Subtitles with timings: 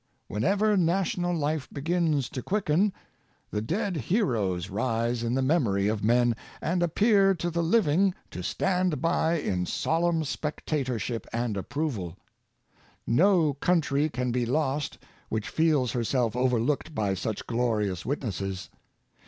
[0.01, 2.91] ^"^^ Whenever national Hfe begins to quicken
[3.51, 8.41] the dead heroes rise in the memory of men, and appear to the Hving to
[8.41, 12.15] stand by in solemn spectatorship and ap proval.
[13.05, 14.97] No country can be lost
[15.29, 18.71] which feels herself overlooked by such glorious witnesses.